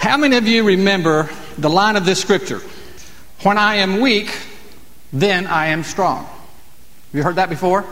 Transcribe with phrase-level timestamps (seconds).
[0.00, 1.28] How many of you remember
[1.58, 2.62] the line of this scripture?
[3.42, 4.34] When I am weak,
[5.12, 6.24] then I am strong.
[6.24, 7.84] Have you heard that before?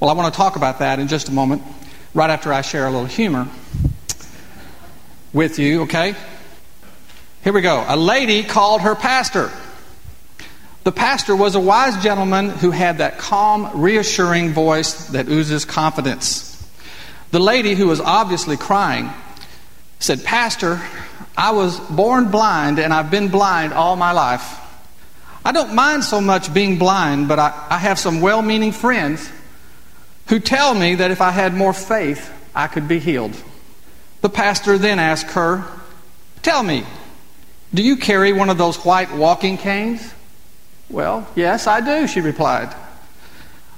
[0.00, 1.60] Well, I want to talk about that in just a moment,
[2.14, 3.46] right after I share a little humor
[5.34, 6.14] with you, okay?
[7.42, 7.84] Here we go.
[7.86, 9.52] A lady called her pastor.
[10.84, 16.50] The pastor was a wise gentleman who had that calm, reassuring voice that oozes confidence.
[17.32, 19.10] The lady, who was obviously crying,
[19.98, 20.80] said, Pastor,
[21.36, 24.60] I was born blind and I've been blind all my life.
[25.44, 29.30] I don't mind so much being blind, but I, I have some well meaning friends
[30.28, 33.36] who tell me that if I had more faith, I could be healed.
[34.22, 35.64] The pastor then asked her,
[36.42, 36.84] Tell me,
[37.72, 40.14] do you carry one of those white walking canes?
[40.88, 42.74] Well, yes, I do, she replied.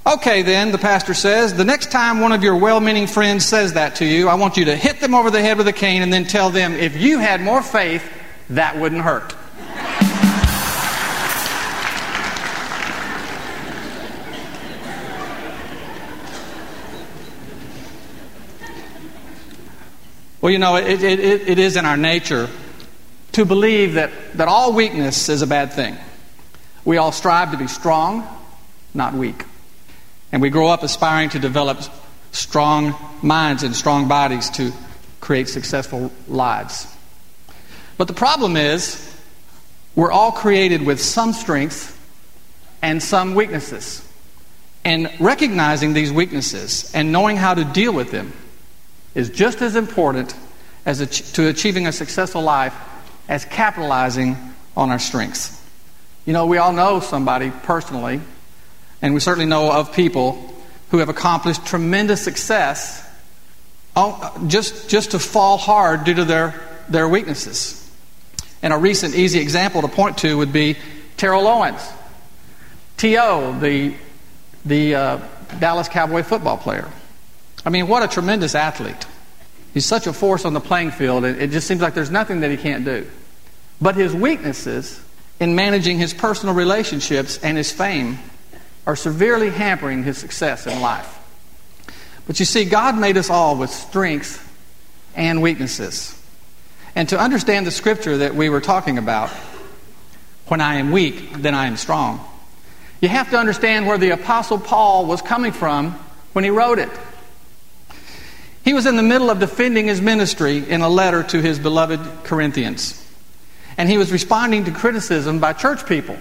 [0.07, 3.73] Okay, then, the pastor says, the next time one of your well meaning friends says
[3.73, 6.01] that to you, I want you to hit them over the head with a cane
[6.01, 8.09] and then tell them, if you had more faith,
[8.51, 9.35] that wouldn't hurt.
[20.39, 22.47] Well, you know, it, it, it is in our nature
[23.33, 25.97] to believe that, that all weakness is a bad thing.
[26.85, 28.25] We all strive to be strong,
[28.93, 29.43] not weak.
[30.31, 31.79] And we grow up aspiring to develop
[32.31, 34.71] strong minds and strong bodies to
[35.19, 36.87] create successful lives.
[37.97, 39.03] But the problem is,
[39.95, 41.97] we're all created with some strengths
[42.81, 44.07] and some weaknesses.
[44.85, 48.31] And recognizing these weaknesses and knowing how to deal with them
[49.15, 50.35] is just as important
[50.85, 50.99] as
[51.33, 52.73] to achieving a successful life
[53.27, 54.37] as capitalizing
[54.77, 55.61] on our strengths.
[56.25, 58.21] You know, we all know somebody personally
[59.01, 60.53] and we certainly know of people
[60.91, 63.07] who have accomplished tremendous success
[64.47, 66.53] just, just to fall hard due to their,
[66.89, 67.83] their weaknesses.
[68.61, 70.77] And a recent easy example to point to would be
[71.17, 71.81] Terrell Owens.
[72.97, 73.95] T.O., the,
[74.65, 75.19] the uh,
[75.59, 76.89] Dallas Cowboy football player.
[77.65, 79.05] I mean, what a tremendous athlete.
[79.73, 82.39] He's such a force on the playing field, it, it just seems like there's nothing
[82.39, 83.07] that he can't do.
[83.79, 84.99] But his weaknesses
[85.39, 88.17] in managing his personal relationships and his fame
[88.87, 91.19] are severely hampering his success in life.
[92.25, 94.43] But you see, God made us all with strengths
[95.13, 96.19] and weaknesses.
[96.95, 99.29] And to understand the scripture that we were talking about,
[100.47, 102.25] when I am weak, then I am strong,
[103.01, 105.91] you have to understand where the Apostle Paul was coming from
[106.31, 106.89] when he wrote it.
[108.63, 112.23] He was in the middle of defending his ministry in a letter to his beloved
[112.23, 113.05] Corinthians.
[113.77, 116.17] And he was responding to criticism by church people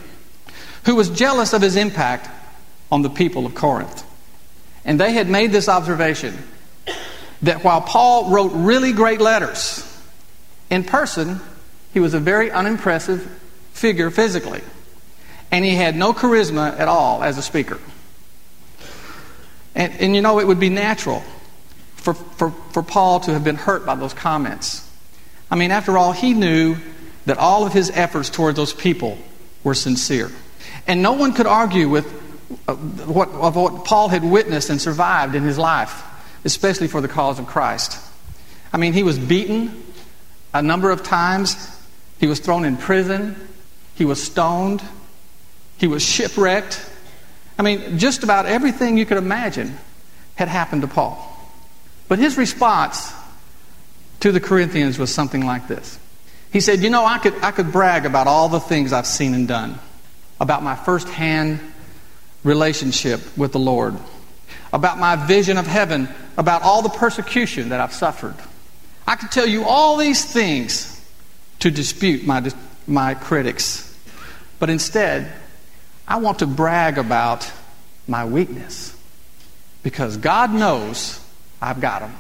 [0.84, 2.28] who was jealous of his impact
[2.90, 4.04] on the people of Corinth.
[4.84, 6.36] And they had made this observation
[7.42, 9.82] that while Paul wrote really great letters,
[10.70, 11.40] in person,
[11.92, 13.22] he was a very unimpressive
[13.72, 14.62] figure physically.
[15.50, 17.78] And he had no charisma at all as a speaker.
[19.74, 21.22] And, and you know, it would be natural
[21.96, 24.88] for, for, for Paul to have been hurt by those comments.
[25.50, 26.76] I mean, after all, he knew
[27.26, 29.18] that all of his efforts toward those people
[29.62, 30.30] were sincere.
[30.86, 32.25] And no one could argue with
[32.66, 36.02] what, of what Paul had witnessed and survived in his life,
[36.44, 37.98] especially for the cause of Christ.
[38.72, 39.82] I mean, he was beaten
[40.54, 41.56] a number of times,
[42.18, 43.36] he was thrown in prison,
[43.94, 44.82] he was stoned,
[45.76, 46.84] he was shipwrecked.
[47.58, 49.76] I mean, just about everything you could imagine
[50.34, 51.18] had happened to Paul.
[52.08, 53.12] But his response
[54.20, 55.98] to the Corinthians was something like this.
[56.52, 59.34] He said, You know, I could, I could brag about all the things I've seen
[59.34, 59.78] and done,
[60.40, 61.60] about my firsthand
[62.46, 63.96] relationship with the Lord,
[64.72, 66.08] about my vision of heaven,
[66.38, 68.36] about all the persecution that I've suffered.
[69.06, 70.92] I could tell you all these things
[71.58, 72.48] to dispute my,
[72.86, 73.82] my critics.
[74.60, 75.32] But instead,
[76.06, 77.50] I want to brag about
[78.06, 78.96] my weakness
[79.82, 81.20] because God knows
[81.60, 82.14] I've got them.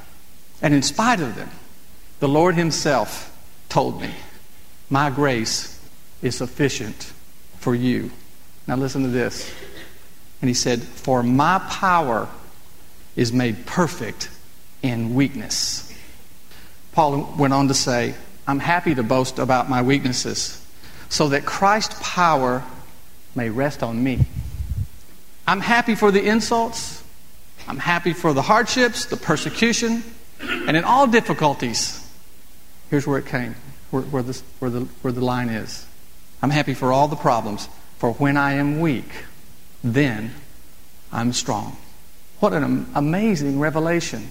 [0.60, 1.50] And in spite of them,
[2.18, 3.32] the Lord Himself
[3.68, 4.10] told me,
[4.90, 5.80] My grace
[6.20, 7.12] is sufficient
[7.58, 8.10] for you.
[8.66, 9.52] Now, listen to this.
[10.46, 12.28] And he said, For my power
[13.16, 14.30] is made perfect
[14.80, 15.92] in weakness.
[16.92, 18.14] Paul went on to say,
[18.46, 20.64] I'm happy to boast about my weaknesses
[21.08, 22.62] so that Christ's power
[23.34, 24.24] may rest on me.
[25.48, 27.02] I'm happy for the insults.
[27.66, 30.04] I'm happy for the hardships, the persecution,
[30.40, 32.08] and in all difficulties.
[32.88, 33.56] Here's where it came,
[33.90, 35.84] where, where, where, the, where the line is.
[36.40, 39.10] I'm happy for all the problems, for when I am weak,
[39.94, 40.32] then
[41.12, 41.76] I'm strong.
[42.40, 44.30] What an amazing revelation.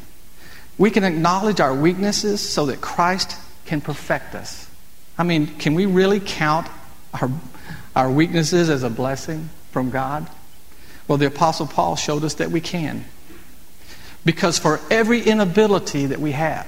[0.78, 3.36] We can acknowledge our weaknesses so that Christ
[3.66, 4.69] can perfect us.
[5.18, 6.68] I mean, can we really count
[7.19, 7.30] our,
[7.96, 10.30] our weaknesses as a blessing from God?
[11.07, 13.06] Well, the Apostle Paul showed us that we can.
[14.24, 16.68] Because for every inability that we have,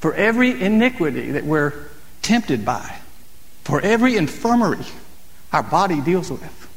[0.00, 1.72] for every iniquity that we're
[2.22, 2.96] tempted by,
[3.64, 4.84] for every infirmary
[5.52, 6.69] our body deals with,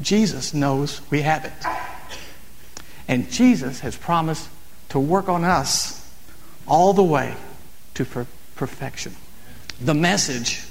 [0.00, 1.52] Jesus knows we have it.
[3.08, 4.48] And Jesus has promised
[4.90, 6.10] to work on us
[6.66, 7.34] all the way
[7.94, 9.14] to per- perfection.
[9.80, 10.64] The message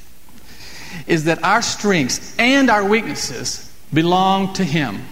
[1.08, 5.06] is that our strengths and our weaknesses belong to Him.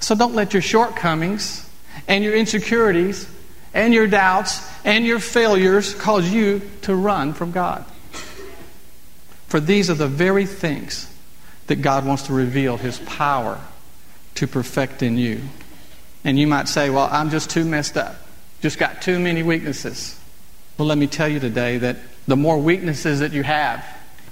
[0.00, 1.68] So don't let your shortcomings
[2.08, 3.28] and your insecurities
[3.74, 7.84] and your doubts and your failures cause you to run from God.
[9.46, 11.11] For these are the very things
[11.66, 13.60] that God wants to reveal His power
[14.34, 15.40] to perfect in you.
[16.24, 18.16] And you might say, Well, I'm just too messed up,
[18.60, 20.18] just got too many weaknesses.
[20.78, 23.84] Well, let me tell you today that the more weaknesses that you have,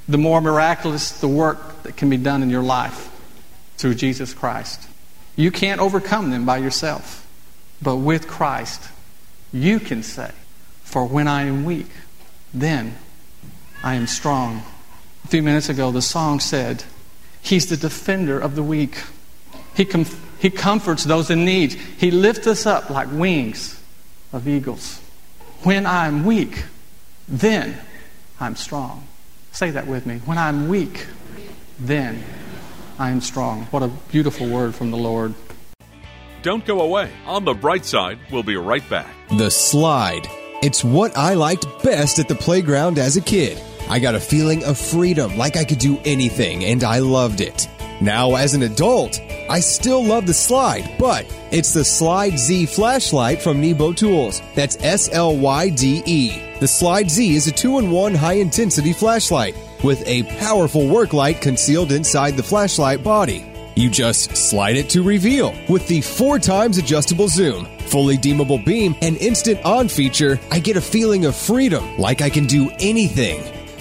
[0.09, 3.09] the more miraculous the work that can be done in your life
[3.77, 4.89] through Jesus Christ.
[5.37, 7.27] You can't overcome them by yourself,
[7.81, 8.83] but with Christ,
[9.53, 10.31] you can say,
[10.83, 11.91] For when I am weak,
[12.53, 12.97] then
[13.83, 14.63] I am strong.
[15.25, 16.85] A few minutes ago, the song said,
[17.43, 19.03] He's the defender of the weak.
[19.75, 20.07] He, com-
[20.39, 21.73] he comforts those in need.
[21.73, 23.81] He lifts us up like wings
[24.33, 25.01] of eagles.
[25.63, 26.65] When I'm weak,
[27.29, 27.79] then
[28.39, 29.07] I'm strong.
[29.53, 30.19] Say that with me.
[30.25, 31.07] When I'm weak,
[31.79, 32.23] then
[32.99, 33.65] I am strong.
[33.67, 35.35] What a beautiful word from the Lord.
[36.43, 37.11] Don't go away.
[37.27, 39.15] On the bright side, we'll be right back.
[39.37, 40.27] The slide.
[40.63, 43.61] It's what I liked best at the playground as a kid.
[43.91, 47.69] I got a feeling of freedom, like I could do anything, and I loved it.
[48.01, 49.21] Now, as an adult,
[49.51, 54.43] I still love the slide, but it's the Slyde Z flashlight from Nebo Tools.
[54.55, 56.29] That's S L Y D E.
[56.61, 61.13] The Slyde Z is a two in one high intensity flashlight with a powerful work
[61.13, 63.45] light concealed inside the flashlight body.
[63.75, 65.53] You just slide it to reveal.
[65.69, 70.77] With the four times adjustable zoom, fully dimmable beam, and instant on feature, I get
[70.77, 73.43] a feeling of freedom, like I can do anything.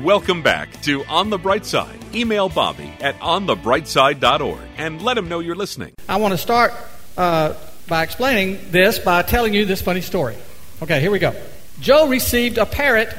[0.00, 1.98] Welcome back to On the Bright Side.
[2.14, 5.92] Email Bobby at onthebrightside.org and let him know you're listening.
[6.08, 6.72] I want to start
[7.18, 7.52] uh,
[7.88, 10.36] by explaining this by telling you this funny story.
[10.82, 11.34] Okay, here we go.
[11.80, 13.12] Joe received a parrot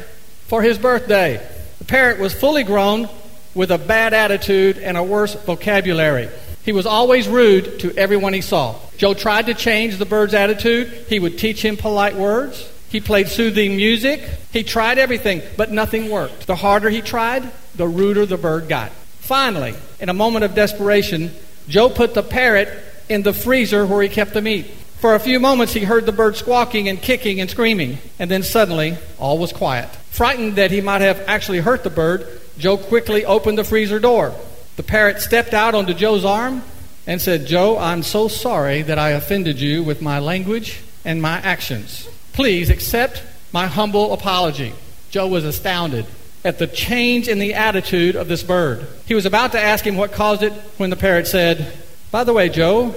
[0.47, 1.47] for his birthday.
[1.77, 3.07] The parrot was fully grown
[3.53, 6.27] with a bad attitude and a worse vocabulary.
[6.65, 8.79] He was always rude to everyone he saw.
[8.97, 10.87] Joe tried to change the bird's attitude.
[11.07, 12.67] He would teach him polite words.
[12.93, 14.21] He played soothing music.
[14.51, 16.45] He tried everything, but nothing worked.
[16.45, 18.91] The harder he tried, the ruder the bird got.
[19.19, 21.31] Finally, in a moment of desperation,
[21.67, 22.69] Joe put the parrot
[23.09, 24.67] in the freezer where he kept the meat.
[24.99, 28.43] For a few moments, he heard the bird squawking and kicking and screaming, and then
[28.43, 29.89] suddenly, all was quiet.
[30.11, 32.27] Frightened that he might have actually hurt the bird,
[32.59, 34.35] Joe quickly opened the freezer door.
[34.75, 36.61] The parrot stepped out onto Joe's arm,
[37.07, 41.39] and said, Joe, I'm so sorry that I offended you with my language and my
[41.39, 42.07] actions.
[42.33, 44.73] Please accept my humble apology.
[45.11, 46.05] Joe was astounded
[46.43, 48.85] at the change in the attitude of this bird.
[49.05, 51.71] He was about to ask him what caused it when the parrot said,
[52.11, 52.95] By the way, Joe,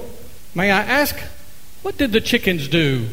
[0.55, 1.17] may I ask,
[1.83, 3.07] what did the chickens do?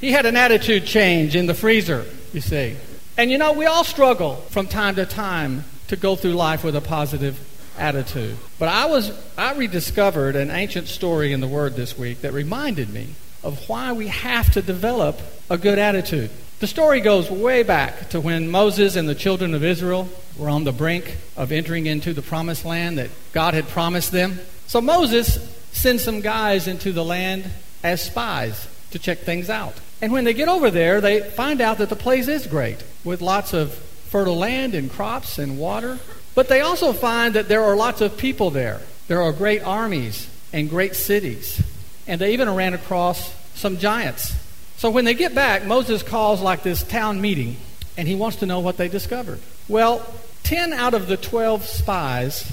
[0.00, 2.76] he had an attitude change in the freezer, you see.
[3.16, 6.74] And you know, we all struggle from time to time to go through life with
[6.74, 7.38] a positive
[7.78, 8.36] attitude.
[8.58, 12.90] But I was I rediscovered an ancient story in the word this week that reminded
[12.90, 16.30] me of why we have to develop a good attitude.
[16.60, 20.64] The story goes way back to when Moses and the children of Israel were on
[20.64, 24.38] the brink of entering into the promised land that God had promised them.
[24.66, 25.38] So Moses
[25.72, 27.50] sends some guys into the land
[27.82, 29.74] as spies to check things out.
[30.02, 33.20] And when they get over there, they find out that the place is great, with
[33.20, 35.98] lots of fertile land and crops and water.
[36.34, 38.80] But they also find that there are lots of people there.
[39.08, 41.62] There are great armies and great cities.
[42.06, 44.34] And they even ran across some giants
[44.80, 47.58] so when they get back, Moses calls like this town meeting,
[47.98, 49.38] and he wants to know what they discovered.
[49.68, 50.02] Well,
[50.44, 52.50] 10 out of the 12 spies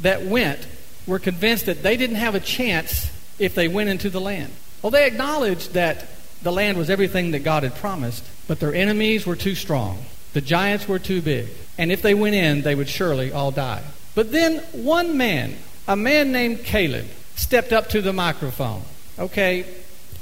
[0.00, 0.66] that went
[1.06, 4.52] were convinced that they didn't have a chance if they went into the land.
[4.82, 6.08] Well, they acknowledged that
[6.42, 10.04] the land was everything that God had promised, but their enemies were too strong.
[10.34, 11.48] The giants were too big.
[11.78, 13.82] And if they went in, they would surely all die.
[14.14, 15.56] But then one man,
[15.88, 18.82] a man named Caleb, stepped up to the microphone.
[19.18, 19.66] Okay,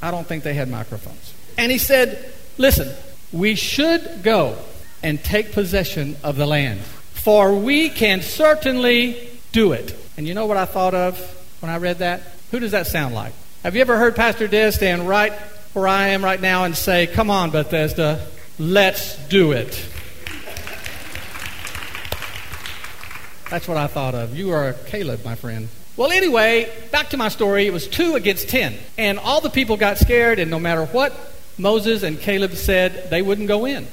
[0.03, 1.35] I don't think they had microphones.
[1.57, 2.95] And he said, Listen,
[3.33, 4.57] we should go
[5.03, 9.95] and take possession of the land, for we can certainly do it.
[10.17, 11.19] And you know what I thought of
[11.61, 12.23] when I read that?
[12.51, 13.33] Who does that sound like?
[13.63, 15.33] Have you ever heard Pastor Des stand right
[15.73, 18.27] where I am right now and say, Come on, Bethesda,
[18.59, 19.87] let's do it?
[23.51, 24.37] That's what I thought of.
[24.37, 25.69] You are Caleb, my friend.
[26.01, 27.67] Well, anyway, back to my story.
[27.67, 28.75] It was two against ten.
[28.97, 31.13] And all the people got scared, and no matter what
[31.59, 33.87] Moses and Caleb said they wouldn't go in.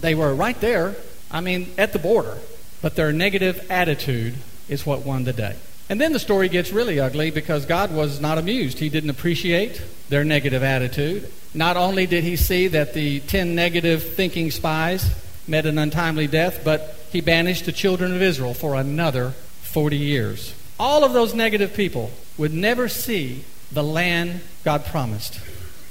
[0.00, 0.96] They were right there,
[1.30, 2.38] I mean, at the border.
[2.80, 5.56] But their negative attitude is what won the day.
[5.90, 8.78] And then the story gets really ugly because God was not amused.
[8.78, 11.30] He didn't appreciate their negative attitude.
[11.52, 15.14] Not only did he see that the 10 negative thinking spies
[15.46, 20.54] met an untimely death, but he banished the children of Israel for another 40 years.
[20.78, 25.40] All of those negative people would never see the land God promised.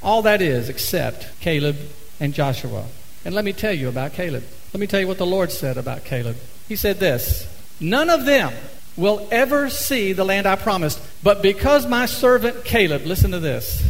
[0.04, 1.78] All that is except Caleb
[2.20, 2.86] and Joshua.
[3.24, 4.44] And let me tell you about Caleb.
[4.74, 6.38] Let me tell you what the Lord said about Caleb.
[6.68, 7.48] He said this
[7.80, 8.54] None of them
[8.96, 13.84] will ever see the land I promised, but because my servant Caleb, listen to this,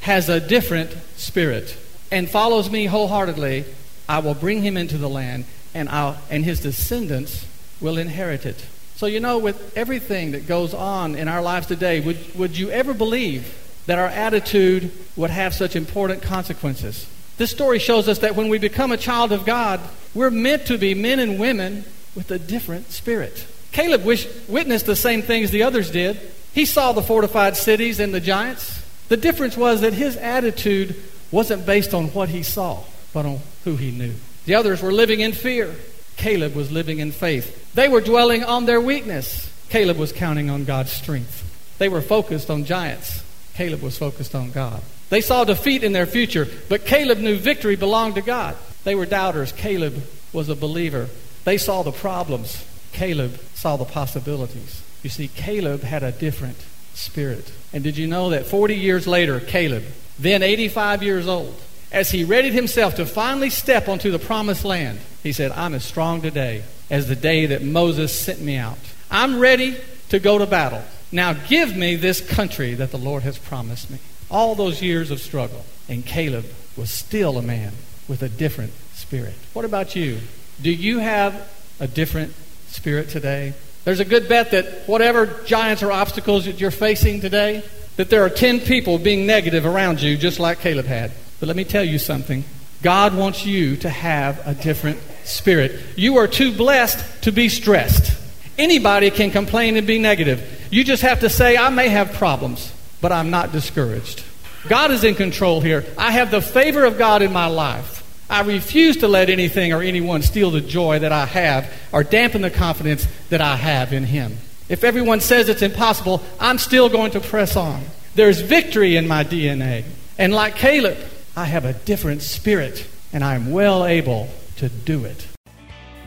[0.00, 1.76] has a different spirit
[2.10, 3.64] and follows me wholeheartedly,
[4.08, 7.46] I will bring him into the land, and, I'll, and his descendants
[7.80, 8.64] will inherit it.
[8.98, 12.68] So, you know, with everything that goes on in our lives today, would, would you
[12.70, 13.54] ever believe
[13.86, 17.08] that our attitude would have such important consequences.
[17.36, 19.80] This story shows us that when we become a child of God,
[20.14, 21.84] we're meant to be men and women
[22.16, 23.46] with a different spirit.
[23.70, 26.18] Caleb wish, witnessed the same things the others did.
[26.52, 28.82] He saw the fortified cities and the giants.
[29.08, 30.96] The difference was that his attitude
[31.30, 32.82] wasn't based on what he saw,
[33.14, 34.14] but on who he knew.
[34.44, 35.76] The others were living in fear.
[36.18, 37.67] Caleb was living in faith.
[37.78, 39.52] They were dwelling on their weakness.
[39.68, 41.76] Caleb was counting on God's strength.
[41.78, 43.22] They were focused on giants.
[43.54, 44.82] Caleb was focused on God.
[45.10, 48.56] They saw defeat in their future, but Caleb knew victory belonged to God.
[48.82, 49.52] They were doubters.
[49.52, 51.08] Caleb was a believer.
[51.44, 52.66] They saw the problems.
[52.90, 54.82] Caleb saw the possibilities.
[55.04, 56.58] You see, Caleb had a different
[56.94, 57.52] spirit.
[57.72, 59.84] And did you know that 40 years later, Caleb,
[60.18, 61.54] then 85 years old,
[61.92, 65.84] as he readied himself to finally step onto the promised land, he said, I'm as
[65.84, 68.78] strong today as the day that Moses sent me out.
[69.10, 69.76] I'm ready
[70.08, 70.82] to go to battle.
[71.12, 73.98] Now give me this country that the Lord has promised me.
[74.30, 75.66] All those years of struggle.
[75.86, 76.46] And Caleb
[76.78, 77.74] was still a man
[78.08, 79.34] with a different spirit.
[79.52, 80.20] What about you?
[80.62, 81.34] Do you have
[81.78, 82.32] a different
[82.68, 83.52] spirit today?
[83.84, 87.62] There's a good bet that whatever giants or obstacles that you're facing today,
[87.96, 91.12] that there are 10 people being negative around you, just like Caleb had.
[91.38, 92.44] But let me tell you something
[92.80, 95.80] God wants you to have a different spirit.
[95.96, 98.16] You are too blessed to be stressed.
[98.56, 100.66] Anybody can complain and be negative.
[100.70, 104.24] You just have to say, I may have problems, but I'm not discouraged.
[104.68, 105.86] God is in control here.
[105.96, 108.04] I have the favor of God in my life.
[108.30, 112.42] I refuse to let anything or anyone steal the joy that I have or dampen
[112.42, 114.36] the confidence that I have in Him.
[114.68, 117.82] If everyone says it's impossible, I'm still going to press on.
[118.14, 119.84] There's victory in my DNA.
[120.18, 120.98] And like Caleb,
[121.36, 125.26] I have a different spirit, and I am well able to do it.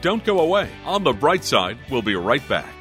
[0.02, 0.70] Don't go away.
[0.86, 2.81] On the bright side, we'll be right back.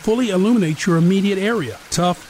[0.00, 1.78] fully illuminates your immediate area.
[1.90, 2.29] Tough,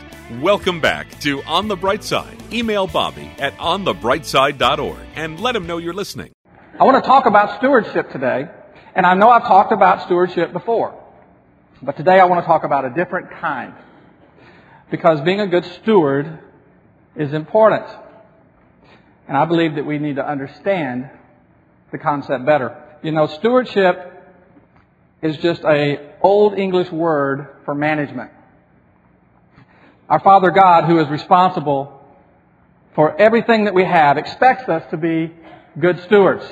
[0.39, 2.37] Welcome back to On the Bright Side.
[2.53, 6.31] Email Bobby at onthebrightside.org and let him know you're listening.
[6.79, 8.45] I want to talk about stewardship today,
[8.95, 10.97] and I know I've talked about stewardship before,
[11.81, 13.73] but today I want to talk about a different kind.
[14.89, 16.39] Because being a good steward
[17.17, 17.85] is important.
[19.27, 21.09] And I believe that we need to understand
[21.91, 22.81] the concept better.
[23.03, 24.23] You know, stewardship
[25.21, 28.31] is just a old English word for management.
[30.11, 32.03] Our Father God, who is responsible
[32.95, 35.31] for everything that we have, expects us to be
[35.79, 36.43] good stewards.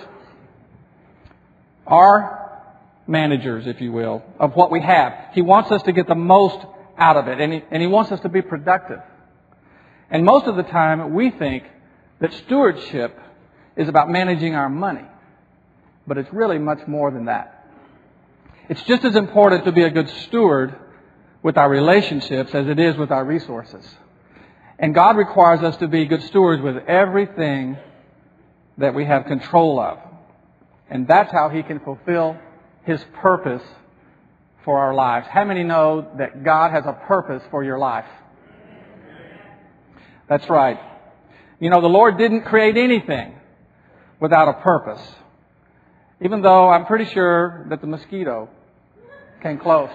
[1.86, 2.64] Our
[3.06, 5.34] managers, if you will, of what we have.
[5.34, 6.66] He wants us to get the most
[6.98, 9.02] out of it, and he, and he wants us to be productive.
[10.10, 11.66] And most of the time, we think
[12.22, 13.20] that stewardship
[13.76, 15.04] is about managing our money.
[16.08, 17.70] But it's really much more than that.
[18.70, 20.80] It's just as important to be a good steward
[21.42, 23.86] with our relationships as it is with our resources.
[24.78, 27.78] And God requires us to be good stewards with everything
[28.78, 30.00] that we have control of.
[30.90, 32.38] And that's how He can fulfill
[32.84, 33.64] His purpose
[34.64, 35.28] for our lives.
[35.30, 38.06] How many know that God has a purpose for your life?
[40.28, 40.80] That's right.
[41.60, 43.34] You know, the Lord didn't create anything
[44.20, 45.02] without a purpose.
[46.22, 48.50] Even though I'm pretty sure that the mosquito
[49.42, 49.90] came close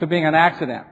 [0.00, 0.86] to being an accident.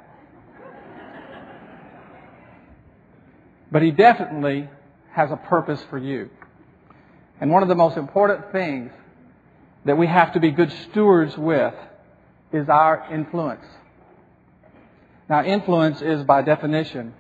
[3.71, 4.69] But he definitely
[5.13, 6.31] has a purpose for you.
[7.41, 8.93] And one of the most important things
[9.85, 11.75] that we have to be good stewards with
[12.53, 13.65] is our influence.
[15.29, 17.15] Now, influence is by definition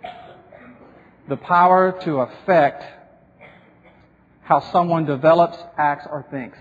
[1.28, 2.84] the power to affect
[4.42, 6.58] how someone develops, acts, or thinks.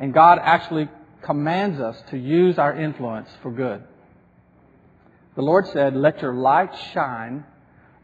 [0.00, 0.88] And God actually
[1.24, 3.82] commands us to use our influence for good.
[5.36, 7.44] The Lord said, Let your light shine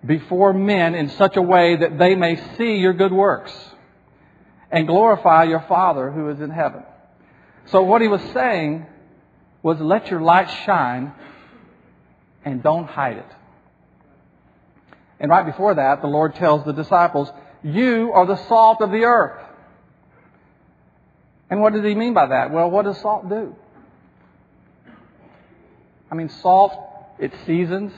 [0.05, 3.53] before men in such a way that they may see your good works
[4.71, 6.83] and glorify your Father who is in heaven.
[7.67, 8.87] So what he was saying
[9.63, 11.13] was let your light shine
[12.45, 13.27] and don't hide it.
[15.21, 17.31] And right before that, the Lord tells the disciples,
[17.63, 19.45] you are the salt of the earth.
[21.51, 22.53] And what does he mean by that?
[22.53, 23.55] Well, what does salt do?
[26.11, 26.73] I mean, salt,
[27.19, 27.93] it seasons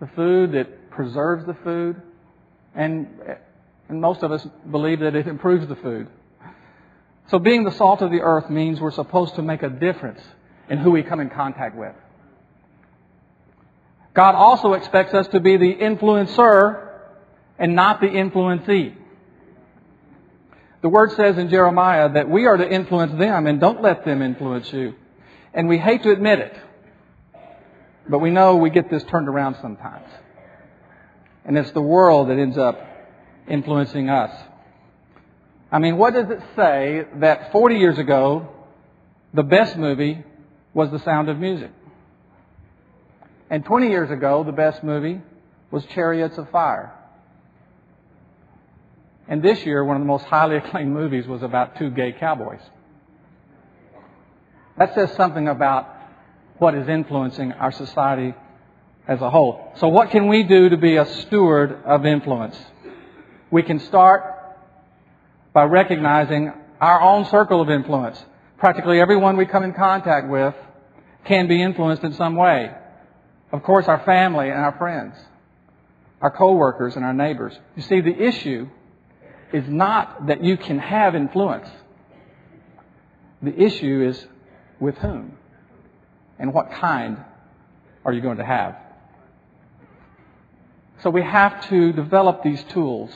[0.00, 2.00] the food, it preserves the food,
[2.74, 3.08] and,
[3.88, 6.08] and most of us believe that it improves the food.
[7.28, 10.20] So being the salt of the earth means we're supposed to make a difference
[10.68, 11.94] in who we come in contact with.
[14.14, 16.88] God also expects us to be the influencer
[17.58, 18.96] and not the influencee.
[20.82, 24.22] The word says in Jeremiah that we are to influence them and don't let them
[24.22, 24.94] influence you.
[25.52, 26.58] And we hate to admit it,
[28.08, 30.08] but we know we get this turned around sometimes.
[31.44, 32.80] And it's the world that ends up
[33.48, 34.30] influencing us.
[35.72, 38.48] I mean, what does it say that 40 years ago,
[39.34, 40.24] the best movie
[40.72, 41.70] was The Sound of Music?
[43.50, 45.20] And 20 years ago, the best movie
[45.70, 46.94] was Chariots of Fire.
[49.30, 52.60] And this year, one of the most highly acclaimed movies was about two gay cowboys.
[54.76, 55.88] That says something about
[56.58, 58.34] what is influencing our society
[59.06, 59.72] as a whole.
[59.76, 62.58] So what can we do to be a steward of influence?
[63.50, 64.24] We can start
[65.52, 68.22] by recognizing our own circle of influence.
[68.58, 70.54] Practically everyone we come in contact with
[71.24, 72.70] can be influenced in some way.
[73.52, 75.14] Of course, our family and our friends,
[76.20, 77.58] our coworkers and our neighbors.
[77.76, 78.68] You see, the issue
[79.52, 81.68] is not that you can have influence.
[83.42, 84.26] The issue is
[84.78, 85.36] with whom
[86.38, 87.18] and what kind
[88.04, 88.76] are you going to have.
[91.02, 93.10] So we have to develop these tools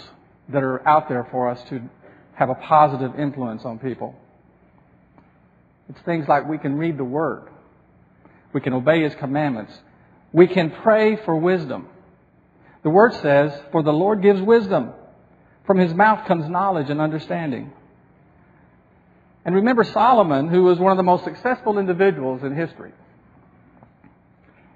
[0.49, 1.83] that are out there for us to
[2.35, 4.14] have a positive influence on people.
[5.88, 7.49] It's things like we can read the Word.
[8.53, 9.73] We can obey His commandments.
[10.33, 11.88] We can pray for wisdom.
[12.83, 14.92] The Word says, For the Lord gives wisdom.
[15.66, 17.72] From His mouth comes knowledge and understanding.
[19.44, 22.92] And remember Solomon, who was one of the most successful individuals in history,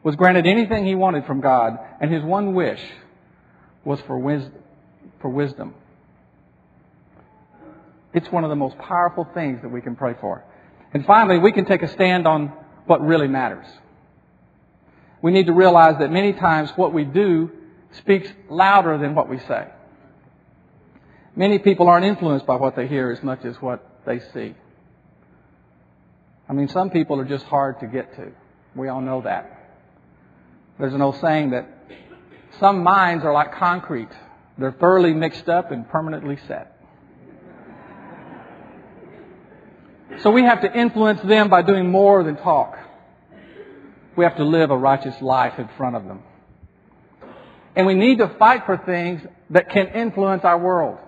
[0.03, 2.81] was granted anything he wanted from God, and his one wish
[3.85, 4.62] was for wisdom.
[5.20, 5.74] For wisdom.
[8.14, 10.44] It's one of the most powerful things that we can pray for.
[10.94, 12.53] And finally, we can take a stand on
[12.87, 13.66] what really matters.
[15.20, 17.51] We need to realize that many times what we do
[17.92, 19.66] speaks louder than what we say.
[21.38, 24.57] Many people aren't influenced by what they hear as much as what they see.
[26.48, 28.33] I mean, some people are just hard to get to.
[28.74, 29.77] We all know that.
[30.81, 31.68] There's an old saying that
[32.59, 34.09] some minds are like concrete.
[34.59, 36.77] They're thoroughly mixed up and permanently set.
[40.22, 42.77] So we have to influence them by doing more than talk.
[44.16, 46.24] We have to live a righteous life in front of them.
[47.77, 50.98] And we need to fight for things that can influence our world.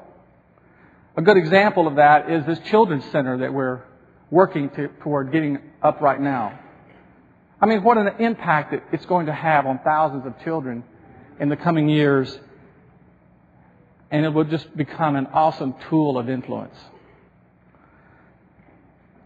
[1.17, 3.83] A good example of that is this children's center that we're
[4.31, 6.59] working to, toward getting up right now.
[7.61, 10.85] I mean, what an impact it's going to have on thousands of children
[11.41, 12.39] in the coming years.
[14.11, 16.77] And it will just become an awesome tool of influence.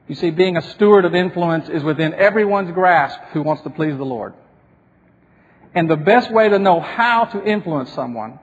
[0.09, 3.97] You see, being a steward of influence is within everyone's grasp who wants to please
[3.97, 4.35] the Lord.
[5.75, 8.39] And the best way to know how to influence someone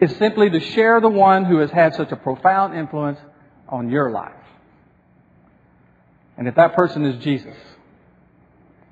[0.00, 3.18] is simply to share the one who has had such a profound influence
[3.68, 4.32] on your life.
[6.36, 7.56] And if that person is Jesus,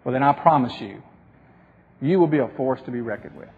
[0.05, 1.03] well, then I promise you,
[2.01, 3.49] you will be a force to be reckoned with.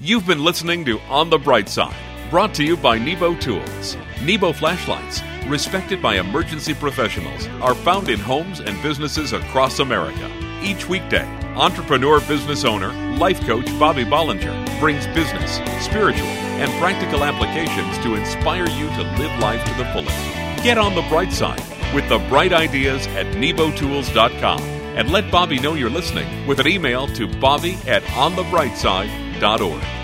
[0.00, 1.96] You've been listening to On the Bright Side,
[2.30, 3.96] brought to you by Nebo Tools.
[4.22, 10.30] Nebo flashlights, respected by emergency professionals, are found in homes and businesses across America.
[10.62, 11.26] Each weekday,
[11.58, 18.68] entrepreneur business owner, life coach Bobby Bollinger brings business, spiritual, and practical applications to inspire
[18.68, 20.62] you to live life to the fullest.
[20.62, 25.74] Get on the bright side with the bright ideas at nebotools.com and let Bobby know
[25.74, 29.97] you're listening with an email to bobby at onthebrightside.org.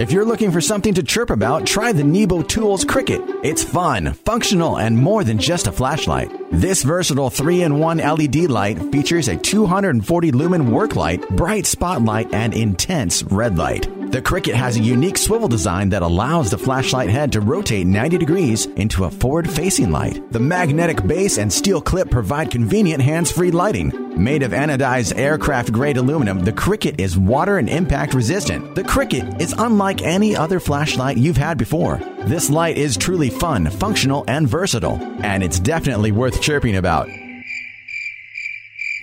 [0.00, 3.20] If you're looking for something to chirp about, try the Nebo Tools Cricket.
[3.44, 6.32] It's fun, functional, and more than just a flashlight.
[6.50, 13.22] This versatile 3-in-1 LED light features a 240 lumen work light, bright spotlight, and intense
[13.24, 13.90] red light.
[14.10, 18.16] The Cricket has a unique swivel design that allows the flashlight head to rotate 90
[18.16, 20.32] degrees into a forward facing light.
[20.32, 23.99] The magnetic base and steel clip provide convenient hands free lighting.
[24.16, 28.74] Made of anodized aircraft grade aluminum, the Cricket is water and impact resistant.
[28.74, 31.98] The Cricket is unlike any other flashlight you've had before.
[32.24, 37.08] This light is truly fun, functional, and versatile, and it's definitely worth chirping about.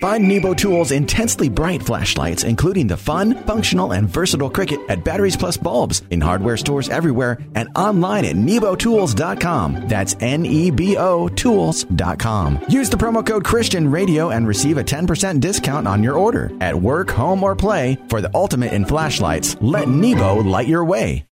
[0.00, 5.36] Find Nebo Tools' intensely bright flashlights, including the fun, functional, and versatile Cricket at Batteries
[5.36, 9.88] Plus Bulbs in hardware stores everywhere and online at nebotools.com.
[9.88, 12.60] That's N E B O Tools.com.
[12.68, 16.52] Use the promo code Christian Radio and receive a 10% discount on your order.
[16.60, 21.24] At work, home, or play, for the ultimate in flashlights, let Nebo light your way.